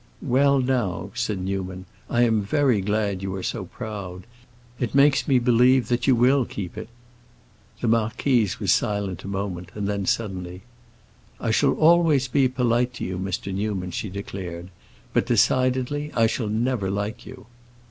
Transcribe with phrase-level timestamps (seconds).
[0.23, 4.23] "Well, now," said Newman, "I am very glad you are so proud.
[4.79, 6.89] It makes me believe that you will keep it."
[7.81, 10.63] The marquise was silent a moment, and then, suddenly,
[11.39, 13.53] "I shall always be polite to you, Mr.
[13.53, 14.69] Newman," she declared,
[15.13, 17.45] "but, decidedly, I shall never like you."